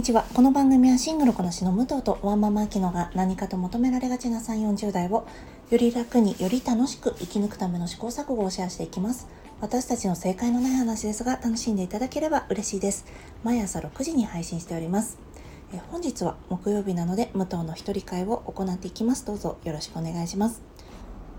[0.00, 0.24] にちは。
[0.32, 5.26] この番組はシングルこなしの武藤とワンママアキノが何かと求められがちな3、40代を
[5.68, 9.28] より楽により楽しく生き抜くための試行錯誤をシェアしていきます。
[9.60, 13.04] 私たちの正解のない話ですが楽しんでいただければ嬉しいです。
[13.44, 15.18] 毎朝6時に配信しております。
[15.74, 19.26] え本日は木曜日なので武藤の一人会を行っていきます。
[19.26, 20.62] どうぞよろしくお願いします。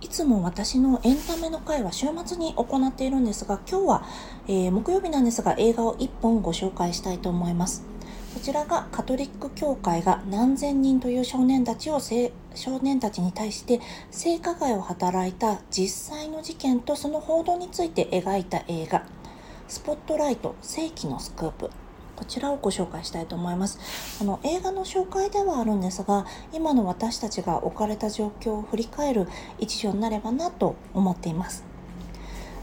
[0.01, 4.05] いつも私のエンタメの会は週末に行っているんですが今日は、
[4.47, 7.90] えー、木曜日なんですが映画を1本ご紹介したいと思います。
[8.33, 19.05] こちらがカトリック教会が何千人という少年たちを少年たちに対して性加害を働いた実際の事件とその報道について描いた映画
[19.67, 21.69] 「スポットライト世紀のスクープ」
[22.15, 23.79] こちらをご紹介したいと思います。
[24.19, 29.27] この映画の紹介ではあるんですが、今の私たちが置かれた状況を振り返る
[29.57, 31.63] 一助になればなと思っています。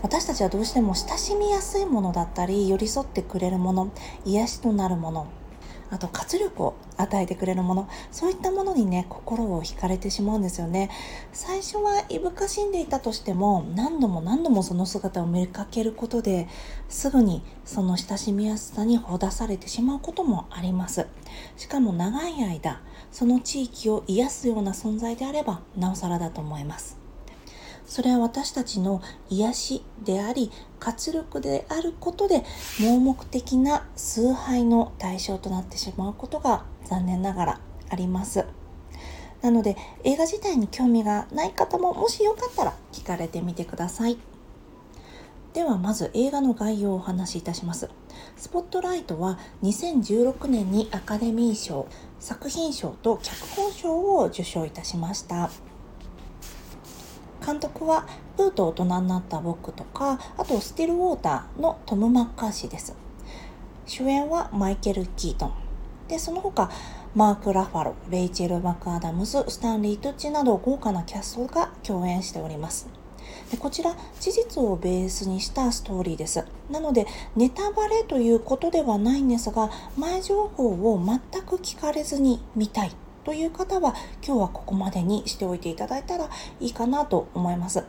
[0.00, 3.90] 私たちはどうしても親しみやすいものだったり寄り添ってくれるもの
[4.24, 5.26] 癒しとなるもの
[5.90, 10.90] あと活力を与えてくれるものそういったものにね心を惹かれてしまうんですよね。
[11.32, 16.48] 最初はいぶかしんでいたとしても何度も何度もその姿を見かけることで
[16.88, 21.06] すぐにその親しみやすさにほだされてしまうこともあります。
[21.56, 27.07] しかも長い間その地域を癒すような存在であればなおさらだと思います。
[27.88, 32.44] それは私たちの癒しであり活力であることで
[32.80, 38.44] 盲目的な崇拝の対象となってしまうことが残念ながらあります。
[39.40, 44.18] なので映画自体に興味がない方ももしよかったら聞かれてみてください。
[45.54, 47.88] ではまず映画の概要をお話しいたします。
[48.36, 51.86] スポットライトは2016年にアカデミー賞
[52.20, 55.50] 作品賞と脚本賞を受賞いたしました。
[57.49, 62.95] 監督は「プーと大人になった僕」とかあと「スティルウォーター」のトム・マッカーシーです。
[63.87, 65.53] 主演はマイケル・キートン。
[66.09, 66.71] でその他
[67.15, 72.87] マーク・ラファロレイチェル・マクアダムススタンリー・トッチなど豪華なキャストが共演しております。
[73.51, 76.45] でこちら事実をベースにしたストーリーです。
[76.71, 82.93] なのでネタバレということではないんですが前情報を全く聞かれずに見たい。
[83.25, 86.29] という方は今日はここまでにしておいていただいたら
[86.61, 87.84] いいかなと思います。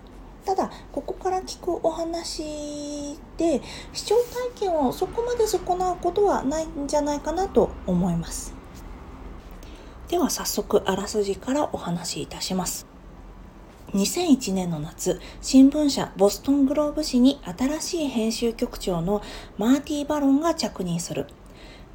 [0.46, 3.62] ただここから聞くお話で
[3.94, 4.16] 視聴
[4.56, 8.54] 体験をそこまで損なうことはないんじゃないかなと思います。
[10.08, 12.88] では早速あらすじからお話しいたします。
[13.94, 19.22] 2001年の夏新聞社ボストングローブ紙に新しい編集局長の
[19.58, 21.28] マーティー・バロンが着任する。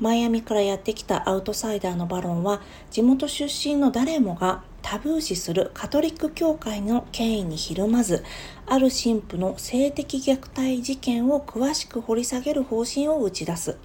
[0.00, 2.60] マイアミからやってきたアウトサイダーのバロンは
[2.90, 8.24] 地元出身の誰もがタブー視するカトリック教会の権威にひるまず
[8.66, 13.78] ある神父の性的虐待事件を詳しく掘り下げる方針を打ち出す。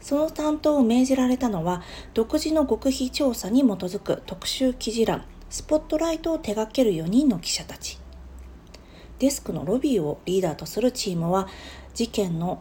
[0.00, 1.82] その担当を命じられたのは
[2.12, 7.98] 独自の極秘調査に基づく特集記事欄スポットライトを手掛ける4人の記者たち。
[9.18, 11.48] デスクのロビーをリーダーとするチームは
[11.94, 12.60] 事件の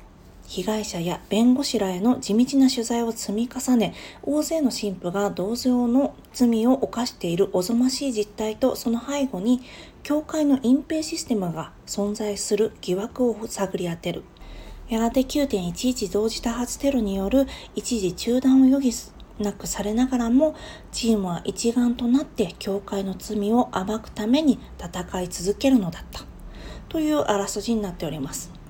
[0.53, 9.61] 被害者や弁護士らへの地道な取材を積み重ね大勢の神父が同情の罪を犯しているおぞましい実態とその背後に
[10.03, 14.23] 教会の隠蔽システムが存在する疑惑を探り当てる。
[14.89, 18.91] やがて9.11同時多発テロによる一時中断を余儀
[19.39, 20.53] なくされながらも
[20.91, 26.25] チームは一丸となって教会の罪を暴くために戦い続けるのだった。
[26.89, 28.60] というあらすじになっております。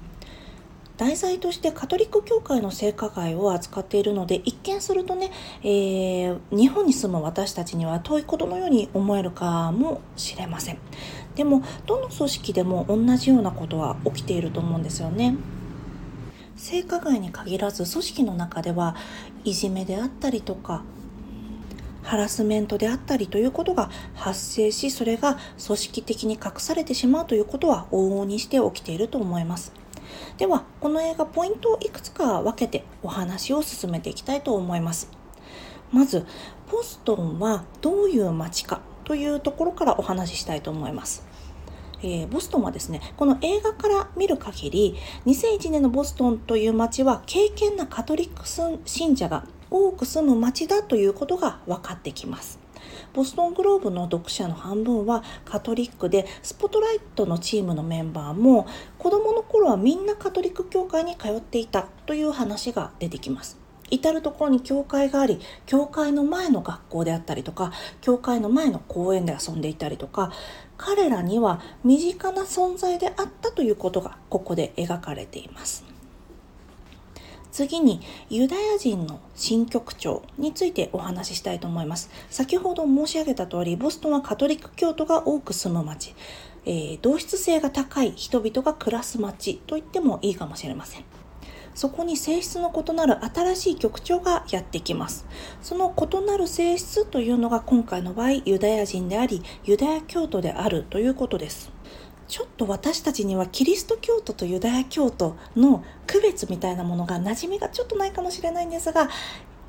[1.01, 5.31] 題材としてカトリック教会の性加害を扱っているので一見するとね、
[5.63, 10.77] えー、日本に住む私たちには遠いことのように思えるかもしれません。
[11.33, 15.37] でもどの組織でも同じようなことは起きていると思うんですよね。
[16.55, 18.95] 性加害に限らず組織の中では
[19.43, 20.83] いじめであったりとか
[22.03, 29.80] ハラスメントであったりということが発生しそれが組織的に隠されてしまうということは往々にして起きていると思います。
[30.37, 35.09] ではこの映画ポイントをいくつか分けてお話を進めていきたいと思います。
[35.91, 36.25] まず
[36.71, 41.25] ボストンはどういう街かというところからお話ししたいと思います。
[42.03, 44.95] えー、ボストンはですねこの映画から見る限り
[45.25, 48.47] 2001年のボストンという街は敬虔なカトリック
[48.85, 52.60] 信者が多く住む街だということが分かってきます。
[53.13, 58.67] ボストングローブの読者の半分はカトリックでスポットライトのチームのメンバーも
[58.97, 63.61] 子供の頃はみんなカトリック教会に通っていたという話が出てきます。
[63.91, 70.31] 至る所に教会があり教会の前の学校であったりとか教会の前の公園で遊んでいたりとか
[70.77, 75.90] 彼らには身近な存在であったということがここで描かれています。
[77.51, 82.09] 次にユダヤ人の新局長についてお話ししたいと思います。
[82.29, 86.15] 先ほど申し上げた通りボストンはカトリック教徒が多く住む町、
[86.65, 91.03] えー、同質性が高い人々が暮らす町と言ってもいいかもしれません。
[91.73, 95.25] そこに性質の異なる新しい局長がやってきます。
[95.61, 101.71] その異なる性質というのが今回の場合ユダヤ人でありユダヤ教徒であるということです。
[102.31, 109.09] ちょっと私たちにはキリスト教徒とユダヤ教徒の区別みたいなものが馴染みがちょっとないかもしれないんですが、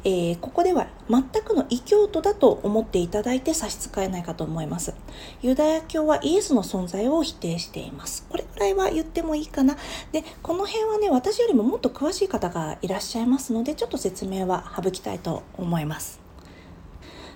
[0.05, 4.95] えー、ここでは全くの異教徒だと思っていただいて差し支えないかと思います。
[5.43, 8.25] ユダヤ教はイエスの存在を否定しています。
[8.29, 9.77] これくらいは言ってもいいかな。
[10.13, 16.21] で、この辺はね、私よりももっと詳しい方がいらっしゃいますので、ちょっと説明は省きたいと思います。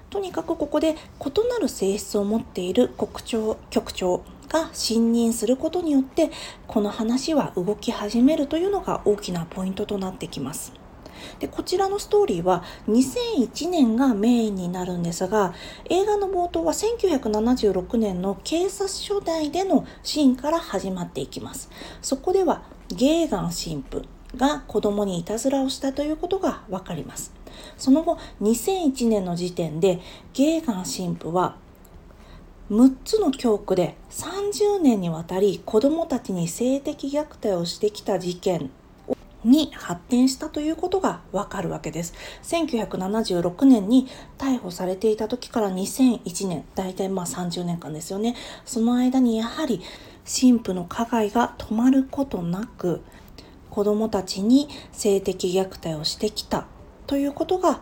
[0.09, 6.31] とにかくここで異なる性質を持っている国長局長が信任することによって
[6.67, 10.73] この話は動き始めるというのが大きなポイントとなってきます。
[11.39, 15.55] でこちらのストーリーは2001年がメインになるんですが
[15.89, 21.71] 映画の冒頭は1976年の警察署内でのシーンから始まっていきます
[22.03, 24.05] そこではゲーガン神父
[24.37, 27.33] が子供にいたずらをしたということがわかります
[27.77, 30.01] その後2001年の時点で
[30.35, 31.57] ゲーガン神父は
[32.71, 38.71] 6つの教区で30年にわたり子どもたちに性的虐待をしてきた事件
[39.45, 42.15] に発展したということがわかるわけです。
[42.43, 44.09] 1976年に
[44.39, 48.35] 逮捕されていた時から2001年、大体まあ30年間ですよね。
[48.65, 49.81] その間にやはり
[50.25, 53.03] 神父の加害が止まることなく
[53.71, 56.67] 子どもたちに性的虐待をしてきた
[57.07, 57.81] ということが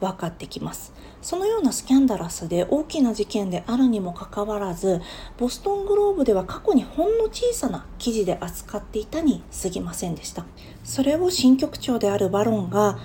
[0.00, 5.00] 分かってきますそのようなスキャンダラスで大きな事件であるにもかかわらず
[5.38, 10.44] ボストングローブでは過去にほんの小さな記事で扱っていたに過ぎませんでした。
[10.82, 12.98] それを新局長であるバロンが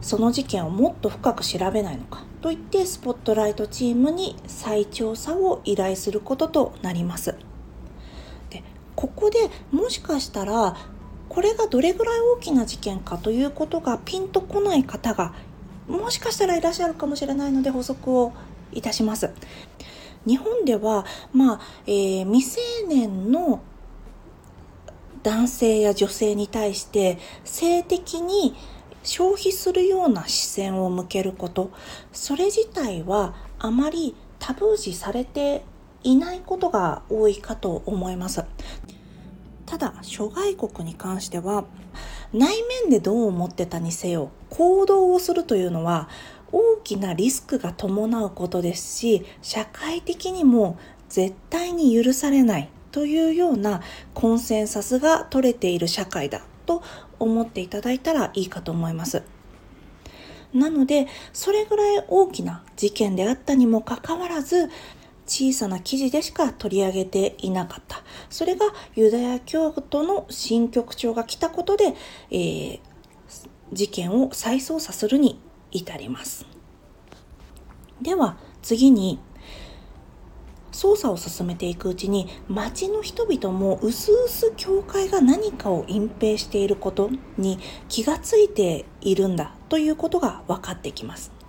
[0.00, 7.36] その事件をもっと深く調べないのかと言ってスポットライトチームに再調査を依頼することとなります。
[8.50, 8.64] で
[8.96, 9.38] ここで
[9.70, 10.76] もしかしたら
[11.28, 15.32] これがどれぐらい大きな事件かということがピンとこない方が
[15.90, 18.32] もしかしたらいらっしゃるかもしれないので補足を
[18.72, 19.30] いたします。
[20.26, 23.62] 日本では、まあえー、未成年の
[25.22, 28.54] 男性や女性に対して性的に
[29.02, 31.70] 消費するような視線を向けること
[32.12, 35.62] それ自体はあまりタブー視されて
[36.02, 38.44] いないことが多いかと思います
[39.66, 41.64] ただ諸外国に関しては
[42.32, 46.08] 内面でどう思ってたにせよ行動をするというのは
[46.52, 50.78] 大きなリスクが伴うことですし社会的にも
[51.08, 53.82] 絶対に許されないというような
[54.14, 56.82] コンセンサスが取れている社会だと
[57.18, 59.22] 思っていただいたらいいかと思います。
[60.52, 64.68] なのでそれぐらい大きな事件であったにもかかわらず
[65.30, 68.02] 小さな記事でしか取り上げていなかった。
[68.28, 68.66] それが
[68.96, 71.94] ユダヤ教徒の新局長が来たことで、
[72.32, 72.80] えー、
[73.72, 75.40] 事件を再捜査するに
[75.70, 76.46] 至ります。
[78.02, 79.20] では次に
[80.72, 91.39] 捜査を進めていくうちに町の人々もうすうす教会が何かを隠蔽していることに気がついているんだということが分かってきます。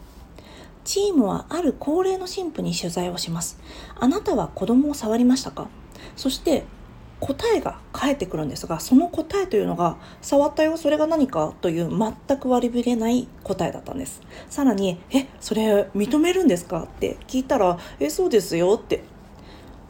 [0.84, 3.60] チームはある高齢の神父に取材をします。
[4.00, 5.68] あなたは子供を触りましたか？
[6.16, 6.66] そして
[7.20, 14.24] 答えが返ってくるんですが、その答えというのが、触ったよ、それが何かという全く割り振れない答えだったんです。
[14.50, 16.82] さらに、え、それ認めるんですか？
[16.84, 19.04] って聞いたら、え、そうですよって。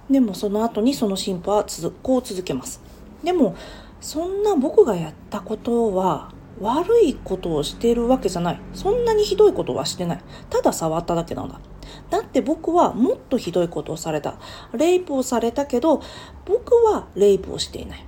[0.09, 1.65] でもその後にその神父は
[2.03, 2.81] こう続けます。
[3.23, 3.55] でも、
[4.01, 8.61] そんな僕がやったことは悪いことをしてるわけじゃない。
[8.73, 10.21] そんなにひどいことはしてない。
[10.49, 11.59] ただ触っただけなんだ。
[12.09, 14.35] だって僕はもっとひどいことをされた。
[14.73, 16.01] レイプをされたけど、
[16.45, 18.05] 僕はレイプをしていない。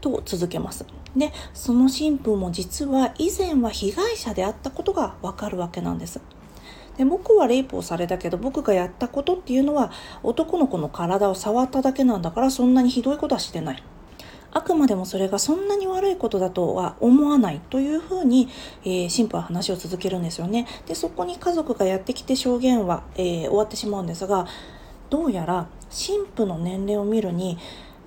[0.00, 0.86] と続けます。
[1.16, 6.20] で、その神父も実は以前は被害者であったことがわかるわけなんです。
[6.96, 9.90] で僕はレイプをされたけど僕がやったことっていうのは
[10.22, 13.82] 男の子の体を触っただけなんだからそんなにひどいことはしてない。
[14.52, 18.48] あくまでもそれがそんなに悪いことだとは思わないというふうに、
[18.84, 20.66] えー、神父は話を続けるんですよね。
[20.86, 24.46] で、そこに家族がやってきて証言は、えー、終わってしまうんですが、
[25.08, 27.58] どうやら神父の年齢を見るに、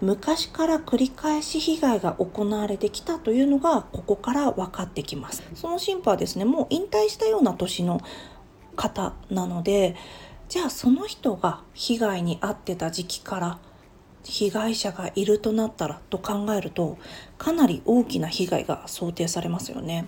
[0.01, 5.43] 昔から繰り返し被害が行われてきたというのがここから分かってきます。
[5.55, 8.01] その神父はですね、もう引退したような年の
[8.75, 9.95] 方なので、
[10.50, 13.59] じゃあその人が被害に遭ってた時期から
[14.24, 16.98] 被害者がいるとなったらと考えると
[17.38, 20.08] かなり大きな被害が想定されますよね。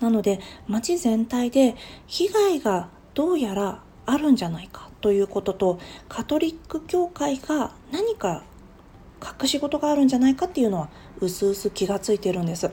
[0.00, 1.76] なので町全体で
[2.06, 8.42] 被害がどうやらあるんじゃないかということとカトリック教会が何か
[9.22, 10.88] 隠し事があるんじゃないかっていうのは
[11.20, 12.70] うすうす気がついてるんです。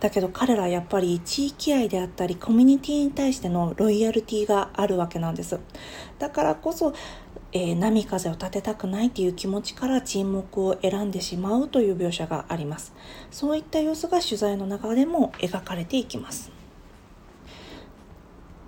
[0.00, 5.60] だけど彼らはやっぱり地域愛であったりコミュニティに対してのロイヤルティがあるわけなんです。
[6.18, 6.94] だからこそ
[7.52, 12.92] えー、波風を立てたくないという気持ちから沈黙を選んでしまうという描写があります
[13.32, 16.52] そういった様子が取材の中でも描かれていきます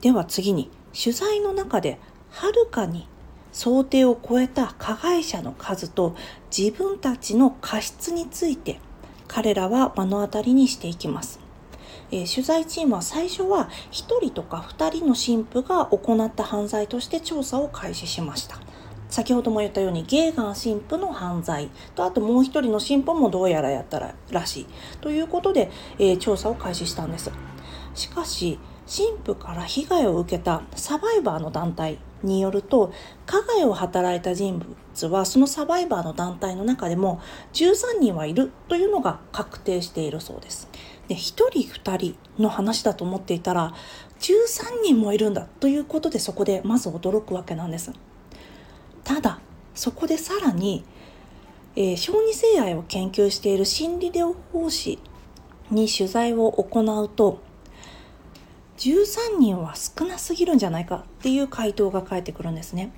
[0.00, 0.68] では次に
[1.00, 3.06] 取材の中ではるかに
[3.52, 6.16] 想定を超えた加害者の数と
[6.56, 8.80] 自分たちの過失について
[9.34, 11.40] 彼らは目の当たりにしていきます。
[12.10, 18.60] えー、取材チームは最初は1人とか2人の神父が行った犯罪として調査を開始しました。
[19.08, 24.66] 先ほども言ったようにゲーガン神父の犯罪とあともう一人の神父もどうやらやったららしい。
[25.00, 27.30] ということで、えー、調査を開始したんです。
[27.94, 32.92] しかし神父から被害を受けたサバイバーの団体によると
[33.26, 37.20] 加害を働いた人物はそのサバイバーの団体の中でも
[37.52, 40.68] 13人はいるというのが確定しているそうです。
[41.08, 43.74] で1人2人の話だと思っていたら
[44.20, 47.92] 13人もいるんだということでそこでまず驚くわけなんです。
[49.04, 49.40] ただ
[49.74, 50.84] そこでさらに、
[51.76, 54.98] えー、小児性愛を研究している心理療法士
[55.70, 57.40] に取材を行うと
[58.82, 62.92] 13人は少なすぎるんじゃないかっていう回答が返ってくるんですね。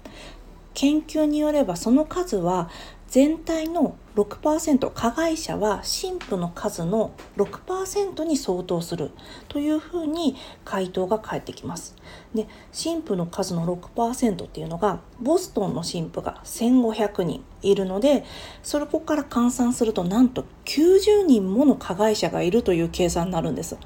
[0.72, 2.70] 研究によればその数は
[3.06, 9.10] 全体の6%加害者は神父の数の6%に相当する
[9.48, 11.94] というふうに回答が返ってきます。
[12.34, 18.24] で神父の数の6%っていうのがボストンの神父が1500人いるので
[18.62, 23.76] それこから換算するとなんと90人もの加害者がいるという計算になるんです。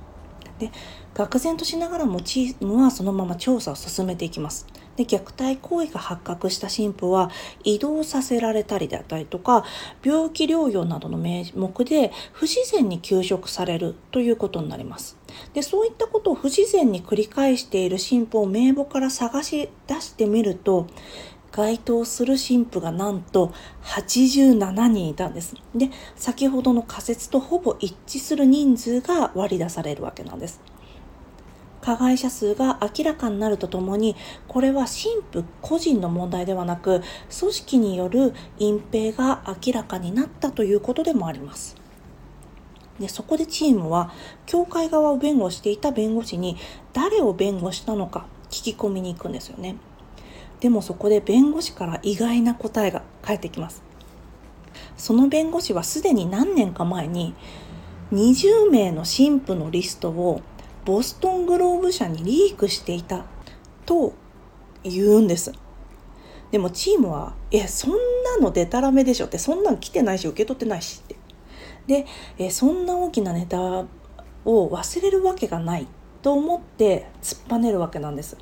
[0.60, 0.70] で
[1.18, 4.68] 愕然としながらもチームはそのまま調査を進めていきます。
[4.94, 7.32] で虐待行為が発覚した神父は
[7.64, 9.64] 移動させられたりであったりとか
[10.04, 15.18] 病気療養などの名目で不自然に休職されるということになります。
[15.54, 20.86] でそういったことを不自然に繰り返している神父を名簿から探し出してみると
[21.50, 25.56] 該当する神父がなんと87人いたんです。
[25.74, 30.60] で先ほどの仮説とほぼ一致する人数が割り出されるわけなんです。
[31.88, 34.14] 加害者数が明らかになるとともに
[34.46, 37.00] これは神父個人の問題ではなく
[37.40, 41.76] 組織による隠蔽が明らかになったということでもあります。
[43.00, 44.12] でそこでチームは
[44.44, 46.58] 教会側を弁護していた弁護士に
[46.92, 49.76] 誰を弁護したのか聞き込みに行くんですよね。
[50.60, 53.82] でもそこで弁護士から意外な答えが返ってきます。
[54.98, 57.34] その弁護士はすでに何年か前に
[58.12, 60.42] 20名の神父のリストを
[60.88, 63.26] ボストングローブ社にリークしていた
[63.84, 64.14] と
[64.82, 65.52] 言うんです。
[66.50, 71.16] でもチームは、え、そんなのデタラメでしょって、そんなん来てないし受け取ってないしって。
[71.86, 72.06] で、
[72.38, 73.86] えそんな大きなネタを
[74.46, 75.86] 忘れるわけがない
[76.22, 78.38] と思って突っぱねるわけなんです。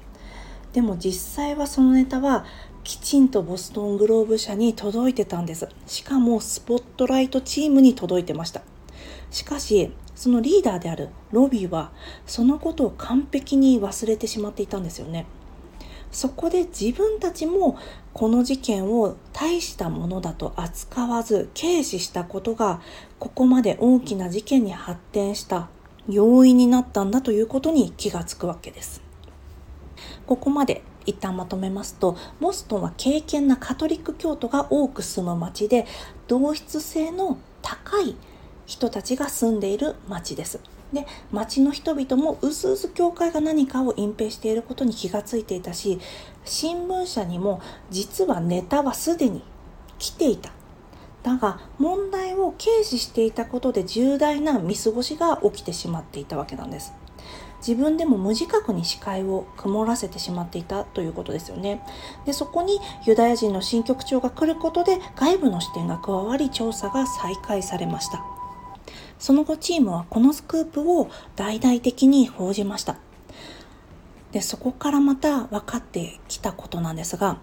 [0.72, 2.44] でも実際はそのネタは
[2.84, 5.68] きちんとボストングローブ社に届いてたんです。
[5.88, 8.62] しかもスポットライトチームに届いてました。
[9.32, 11.92] しかしそのリーダーであるロビーは
[12.26, 15.26] そのことを完璧に忘れてしまっていたんですよね。
[16.10, 17.76] そこで自分たちも
[18.14, 22.80] この事件を大したものだと扱わず軽視したことが
[23.18, 25.68] ここまで大きな事件に発展した
[26.08, 29.02] 要因になったんだということに気がつくわけです。
[30.26, 35.86] ここまで一旦まとめますとボストンは敬虔なカトリック教徒が多く住む町で
[36.26, 38.16] 同質性の高い
[38.66, 40.60] 人たちが住んでいる町です。
[40.92, 45.98] で町の人々もうすうす教会が何かを隠蔽していることに気がついていたし
[46.44, 49.42] 新聞社にも実はネタはすでに
[49.98, 50.52] 来ていた。
[51.22, 56.92] だが問題を軽視していたことで重大な見過ごしが起きてしまっていたわけなんです。
[57.58, 61.82] 自分でも無自覚に視界を曇らせてしまっていたということですよね。
[62.26, 68.35] でそこにユダヤ人の新局長が来ることで外部の視点が加わり調査が再開されました。
[69.18, 72.96] その後チームはこのスクープを大々的に報じました。
[74.32, 77.38] で、そこからまた分かってきたことなんですが、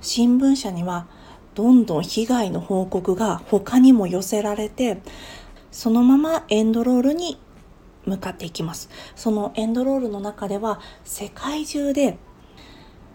[0.00, 1.06] 新聞社には
[1.54, 5.00] どんどん被害の報告が他にも寄せられて、
[5.70, 7.38] そのままエンドロールに
[8.04, 8.88] 向かっていきます。
[9.16, 12.18] そのエンドロールの中では世界中で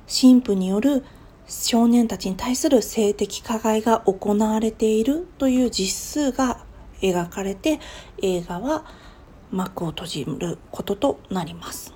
[0.08, 1.04] 神父による
[1.48, 6.66] 少年たちに対する性的加害が行われているという実数が
[7.04, 7.80] 描かれて
[8.22, 8.86] 映画は
[9.52, 11.94] 幕を閉じることとなります。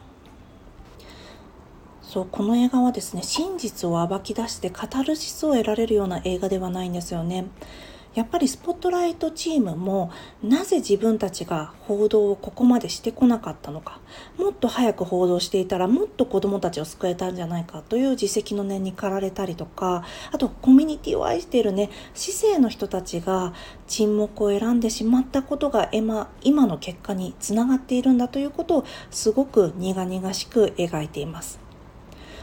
[2.03, 7.47] そうこの映画はですね真実を暴き出してカタルシスを得られるような映画ではないんですよね。
[8.17, 13.99] やっぱりスポットライトチームもなぜ自分たちが報道をここまでしてこなかったのか
[14.39, 23.53] もっと早く報道していたらもっと子どもたちを救えたんじゃないかという自責の念に駆られたりとかあとコミュニティを愛しているね市政の人たちが
[23.85, 31.59] 沈黙を選んでしまったことが今今の結果につながっているんだということをすごく苦々しく描いています。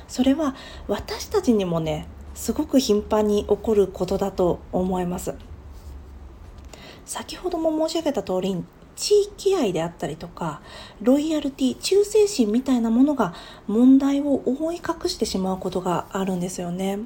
[0.07, 0.55] それは
[0.87, 5.35] 私たちにもねすごく頻繁に起こることだと思います。
[7.05, 8.57] 先ほども申し上げた通り
[8.97, 10.61] 地域愛であったりとか
[11.03, 13.35] ロイヤルティ忠誠心みたいなものが
[13.67, 17.01] 問題を覆い隠してしまうことがあるんですよね。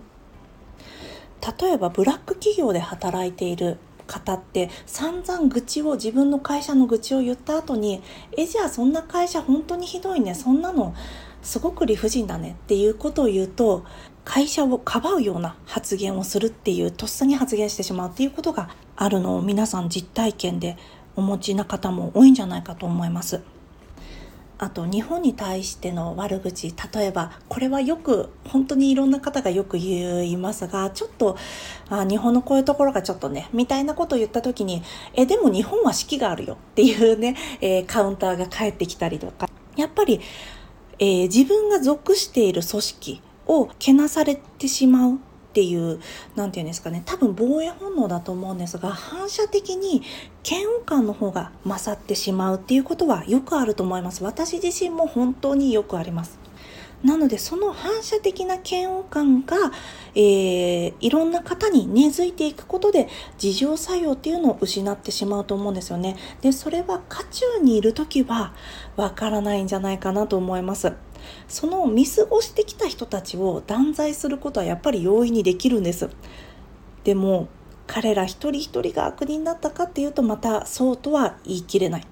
[1.61, 3.79] 例えばブラック企業で働いている
[4.09, 8.03] 方って散々愚痴を自分の会社の愚痴を言った後に
[8.37, 10.95] えじゃあそんな会社本当にひどいねそんなの
[11.43, 13.85] すごく理不尽だねっていうことを言うと
[14.29, 20.77] 会社をかばうような発言をするっていうとっさに発言してしまうっていうことがあるのを皆さん実体験で
[21.17, 23.41] お持ちな方も多いんじゃないかと思います。
[24.59, 31.39] あと日本に対しての悪口例えばこれはよく本当にいろんな方がよく言いますがちょっと
[31.89, 34.83] あ日本のこういうところがちょっとねみたいなことを言った時に
[35.15, 40.21] えでも日本は四季があるよっていうね、 えー、カウンターが返ってきたりとかやっぱり、
[40.99, 45.19] えー、自分が属している組織をけなされてしまうっ
[45.53, 45.99] ていう
[46.37, 50.03] 何て言うんですかね多分防衛本能だと思うんですが反射的に
[50.49, 56.39] 嫌悪感の方が勝ってしまうっていうことはよくあると思います私自身も本当によくあります
[57.03, 59.57] なのでその反射的な嫌悪感が、
[60.17, 63.09] えー、いろんな方に根付いていくことで
[63.41, 66.17] 自浄作用っていうのを失ってしまうと思うんですよね。
[66.41, 68.53] でそれは渦中にいる時は
[68.97, 70.93] わからないんじゃないかなと思います。
[71.47, 76.11] その見過ごしてきた人たちを断罪することはやっぱり容易にできるんです。
[77.05, 77.49] でも
[77.87, 82.07] 彼ら一人一人が悪人だったかっていうとまたそうとは言い切れない。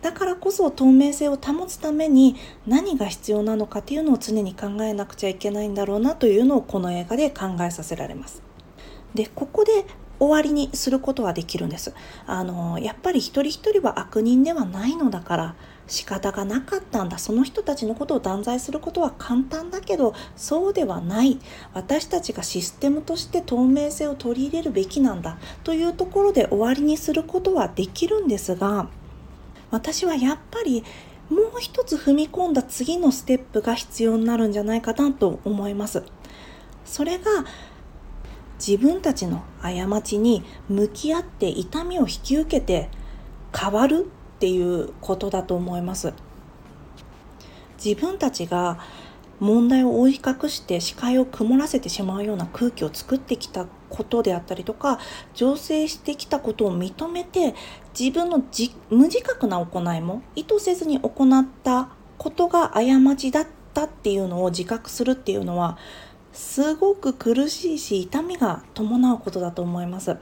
[0.00, 8.42] だからこそ透明性を保つために何が必要なのかっていうのを常に考えなくちゃいけないんだろうなというのをこの映画で考えさせられます。
[9.14, 9.86] でここで
[10.18, 11.92] 終わりにすることはできるんです。
[12.26, 15.54] あのやっぱり一人一人は悪人ではないのだから
[15.86, 21.38] 仕方がなかったんだその人たちのことを断罪することは簡単だけどそうではない
[21.74, 28.88] 私たちがシステムとして透明性を取り入れるべきなんだというところで終わりにすることはできるんですが
[29.70, 30.84] 私はやっぱり
[31.30, 36.04] もう一つ踏み込んだ次のステップが必要になるんじゃないかなと思います。
[36.84, 37.24] それが
[38.64, 42.88] 自分たちの過ちに向き合って痛みを引き受けて
[43.54, 46.12] 変わるっていうことだと思います
[47.82, 48.78] 自分たちが
[49.40, 54.98] 問題を覆い隠して視界を曇らせてしまうような空気を作ってきたことであったりとか
[55.34, 57.54] 醸成してきたことを認めて
[57.98, 58.42] 自分の
[58.90, 62.82] 無自覚な行いも意図せずに行ったことが過
[63.16, 65.76] ちだったっていうのを自覚するっていうのは
[66.32, 70.16] すごく苦しいし痛みが伴うことだと思います。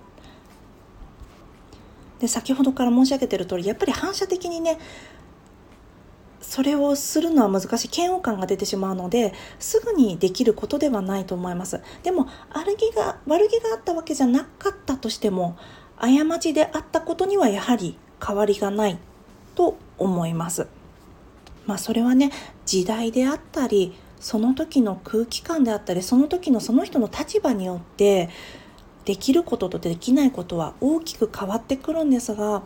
[2.25, 4.79] で先ほどから申し上げてる通りやっぱり反射的にね
[6.41, 7.91] それをするのは難しい。
[7.95, 11.83] 嫌悪感が出てしまうのですぐにできることではないと思います。
[12.03, 15.59] でも悪気が悪気があったわけじゃなかったとしても
[15.99, 18.99] 過ちであったことにはやはり変わりがない
[19.55, 20.67] と思います。
[21.67, 22.31] まあそれはね
[22.65, 28.31] 時代であったりその時の空気感であったりその時のその人の立場によって
[29.05, 32.63] できることとできないことは大きく変わってくるんですが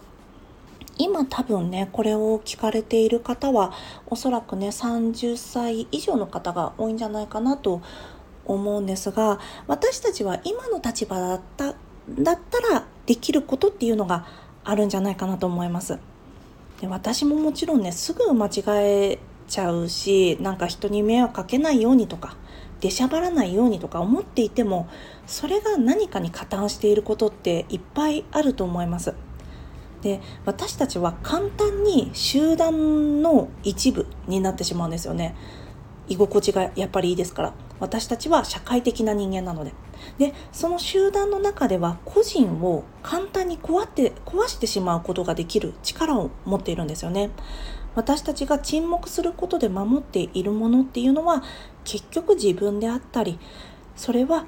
[0.98, 3.72] 今多分ねこれを聞かれている方は
[4.07, 7.83] おそらくね30歳以上の方が多いんじゃないかなと
[8.44, 11.74] 思うんですが私たちは今の立場だった
[12.09, 14.27] だったらできることっていうのが
[14.64, 15.98] あるんじゃないかなと思います。
[16.81, 22.37] で私ももちろんねすぐ間違えちゃうしなんか人に迷惑かけないようにとか
[22.80, 24.88] 出しゃばらないようにとか思っていても
[25.26, 29.14] それが何かに加担していることっていっぱいあると思います。
[30.02, 35.34] で私たちは簡単に集団の一部になってしまうんですよね。
[36.08, 39.72] 居心地がやっぱりいいですから私たちは社会的な人間なので
[40.16, 47.30] でその集団の中では個人を簡単に壊って壊してしまうことができる力を持っているんですよね
[47.98, 51.42] 私たちが沈黙することで守っているものっていうのは
[51.82, 53.40] 結局自分であったり
[53.96, 54.46] それは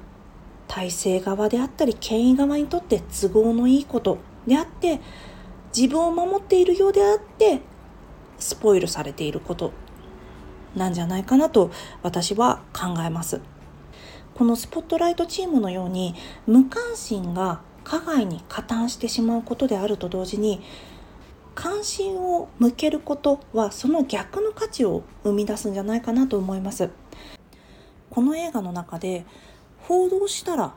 [0.69, 5.01] 体制側であったり権威側にとって都合のいいことであって
[5.75, 7.59] 自分を守っているようであって
[8.39, 9.73] スポイルされていること
[10.73, 11.71] なんじゃないかなと
[12.03, 13.41] 私は考えます。
[14.33, 16.15] このスポットライトチームのように
[16.47, 20.61] 無関心が加害に加担してしまうことであると同時に
[21.61, 26.89] 関心を向けることはその逆の価値を生み出すんじゃないかなと思います。
[28.09, 29.25] この映画の中で
[29.81, 30.73] 報道したら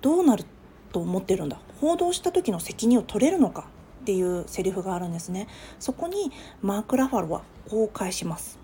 [0.00, 0.44] どうなる
[0.92, 1.58] と思ってるんだ？
[1.80, 3.66] 報道した時の責任を取れるのか？
[4.02, 5.48] っていうセリフがあるんですね。
[5.80, 6.30] そこに
[6.62, 8.60] マーク・ラファロはこう返します。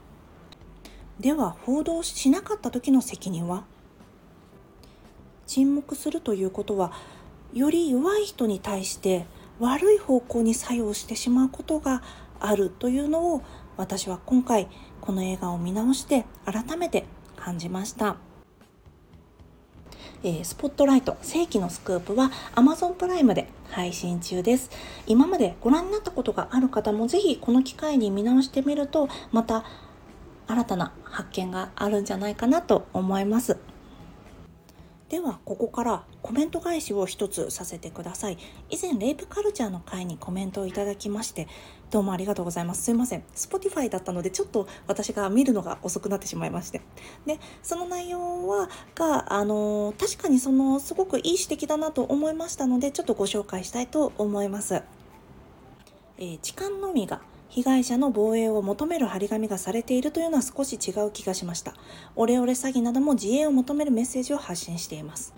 [1.18, 3.64] では報道しなかった時の責任は？
[5.48, 6.92] 沈黙するということは
[7.52, 9.26] より弱い人に対して
[9.60, 12.02] 悪い方向に作用してしまうことが
[12.40, 13.42] あるというのを
[13.76, 14.68] 私は今回
[15.00, 17.04] この映画を見直して改めて
[17.36, 18.16] 感じました。
[20.22, 24.70] えー、スポットライト世紀のスクープは Amazon プライムで配信中です。
[25.06, 29.64] 今までご覧になったことがある方もぜひこの機会に見直してみるとまた
[30.46, 33.58] 新たな発見があるんじゃないかなと思います。
[35.14, 38.38] ではここからコメント返しを一つさせてください。
[38.68, 41.46] 以前レイプカルチャーの回にコメントをいただきまして
[41.92, 42.82] どうもありがとうございます。
[42.82, 43.22] すいません。
[43.36, 46.80] Spotify だったのでちょっと私が見るのが遅くなってしまいまして。
[47.26, 54.82] でその内容はがあの確かにそのすごくいい指摘だなと思いましたのでちょっとご紹介したいと思います、
[56.18, 57.20] えー、痴漢のみが
[57.54, 61.74] 被害者の防衛を求める張り紙がされているというのは少し違う気がしました。
[62.16, 65.32] オレオレ詐欺なども自衛を求めるメッセージを発信しています。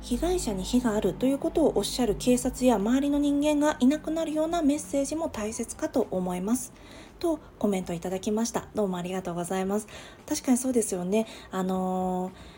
[0.00, 6.72] 被害者に非があるということをおっしゃる警察や周りの人間がいなくなるようなメッセージも大切かと思います。
[7.18, 8.68] とコメントいただきました。
[8.76, 9.88] どうもありがとうございます。
[10.24, 11.26] 確かにそうですよね。
[11.50, 12.55] あのー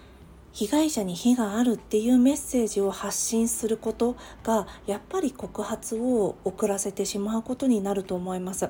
[0.52, 8.68] 被害者に非があるっていうメッセージを発信することがやっぱり告発を遅らせてしまうことになると思います。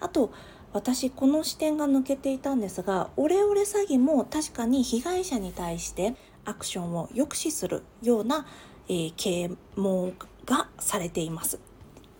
[0.00, 0.32] あと
[0.72, 8.46] 私この視点が抜けていたんですがオレオレ詐欺も確かに被害者に対してアクションを抑止するような、
[8.88, 10.12] えー、啓蒙
[10.46, 11.60] がされています。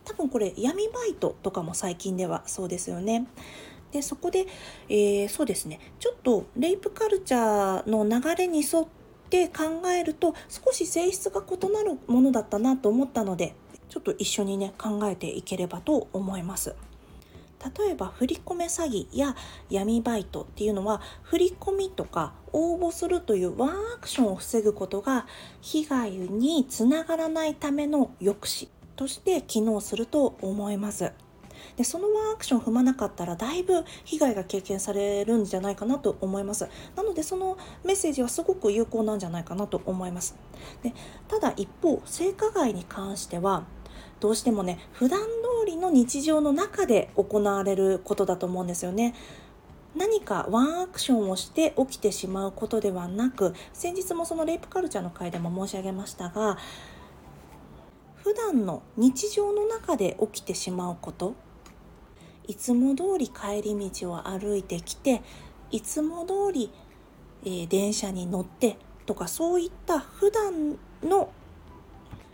[0.04, 3.26] 多分これ闇バイトとかも最近ではそうですよね。
[3.92, 4.46] でそこで、
[4.88, 8.86] えー、そうですねちょっとレイプカルチャーの流れに沿っ
[9.28, 13.54] て考えると少し性質が異なるものだったなと思ったので
[13.88, 16.74] ちょっと一緒にね考えていければと思います。
[17.78, 19.36] 例えば振り込め詐欺や
[19.68, 25.26] 闇バイトっていうのは振り込みとか応募するというワンアクションを防ぐことが
[25.60, 31.12] 被害につながらないための抑止として機能すると思います。
[31.76, 36.68] でそのワンアクションを踏まなかったらだいぶ被害が経験されるんじゃないかなと思います。
[36.96, 40.36] なのでそのメッセージはすごく有効なんじゃないかなと思います。
[40.82, 40.92] で
[41.28, 43.64] ただ一方性加害に関しては
[44.20, 45.26] どうしてもね普段通
[45.66, 49.14] りの日常の中で行われることだと思うんですよね。
[49.96, 56.58] 何かワンアクションをして起きてしまうことではなく先日もそのレイプカルチャーの回でも申し上げましたが
[58.22, 61.34] 普段の日常の中で起きてしまうこと
[62.50, 65.22] いつも通り帰り道を歩いてきて
[65.70, 66.72] いつも通り、
[67.44, 70.76] えー、電車に乗ってとかそういった普段
[71.08, 71.30] の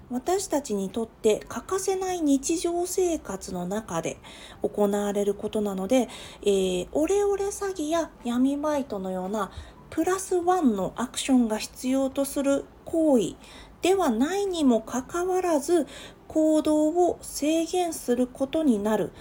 [0.08, 4.16] 私たちにとって欠かせない日常生活の中で
[4.62, 6.08] 行われることなので、
[6.40, 9.50] えー、オレオレ詐欺や闇バイトのような
[9.90, 13.34] プラスワンのアクションが必要とする行為
[13.82, 15.86] ではないにもかかわらず
[16.26, 19.12] 行動を制限することになる。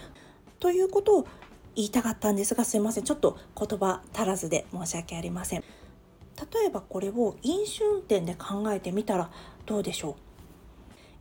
[0.65, 1.28] ということを
[1.75, 3.04] 言いたかったんですがすいません。
[3.04, 5.60] ちょっと言葉足らずで申し訳ありません。
[5.62, 9.30] 例えばこれを飲酒運転で考えてみたら
[9.67, 10.17] どうでしょ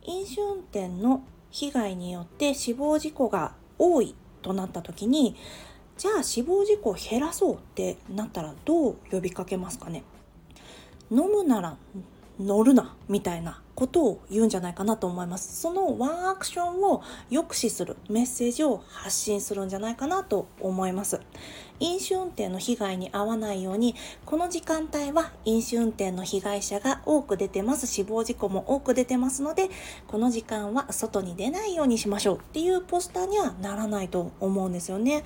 [0.07, 0.09] う？
[0.09, 5.35] 飲酒運転の被害によって死亡事故が多いとなった時に
[5.95, 10.01] じゃあ死亡事故を減らそうってなったらどう呼びかけますかね？
[11.11, 11.77] 飲むなら
[12.39, 15.61] 乗るなみたいなことを言うんじゃないかなと思います。
[15.61, 21.19] そのワンアクションを抑止するメッセージを発信するんじゃないかなと思います。
[21.79, 23.95] 飲酒運転の被害に遭わないように
[24.25, 27.85] この時間帯は飲酒運転の被害者が多く出てます。
[27.85, 29.69] 死亡事故も多く出てますので
[30.07, 35.23] この時間は外に出ないようにしましょうっていうポスターにはならないと思うんですよね。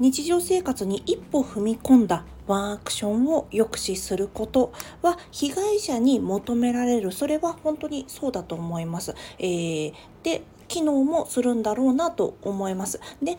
[0.00, 9.14] 日常生活に一歩踏み込んだワンアクションを抑止することは被害者に求められるそれは本当にそうだと思います。
[9.38, 12.98] えー、で機能もするんだろうなと思います。
[13.22, 13.36] で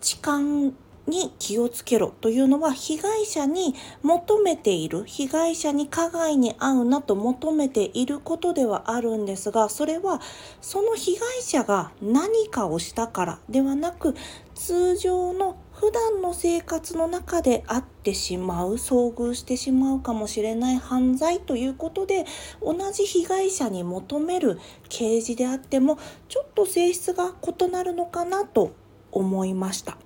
[0.00, 0.72] 痴漢
[1.06, 10.20] に気をつけろというのは被害者に求めている被害者に加害に遭うなと求めていることではあるんですがそれは
[10.60, 14.14] その被害者が何かをしたからではなく
[14.54, 22.24] 通常の普段の生活の中であってしまう遭遇してしまうかもしれない犯罪ということで
[22.62, 28.72] 同じ被害者に求める刑事であってもちょっと性質が異なるのかなと
[29.10, 29.98] 思いました。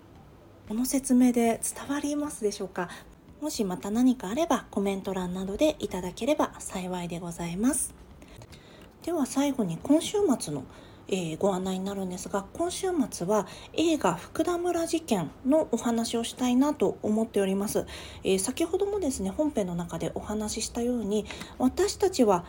[0.68, 2.88] この説明で伝わりますでしょうか？
[3.40, 7.94] もしまた何かあればコメント欄などでいただければ幸いでございます。
[9.04, 10.64] では最後に今週末の
[11.08, 17.86] え、ご案内になるんですが今週末は映画福田村事件のお話をしたいなと思っております、
[18.24, 21.24] えー、先ほどもですね本編の中でお話ししたように
[21.58, 22.44] 私たちは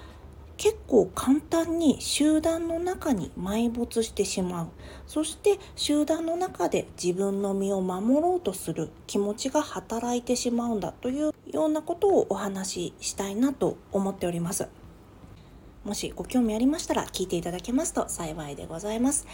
[0.57, 4.67] 結構簡単に集団の中に埋没してしまう。
[5.05, 14.67] そして集団の中で自分の身を守ろうとする気持ちが働いてしまうんだというようなことをお話ししたいなと思っております。
[15.83, 19.25] もしご興味ありましたら聞いていただけますと幸いでございます。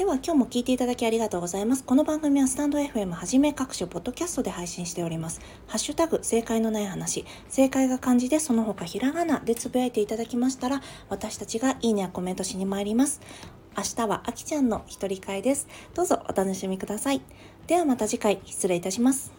[0.00, 1.84] では今日も聞いていただきありがとうございます。
[1.84, 5.42] この番組はスタンド FM はじめ各種ポッドキャストで配信しております。
[5.66, 13.20] ハッシュタグ正解のない話、正解が漢字でその他ひらがなでつぶやいていただきましたら私たちがいいねやコメントしに参ります。
[13.76, 15.68] 明日はあきちゃんの一人会です。
[15.92, 17.20] どうぞお楽しみください。
[17.66, 19.34] ではまた次回失礼いたします。